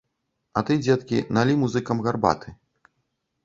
[0.61, 2.59] А ты, дзеткі, налі музыкам гарбаты!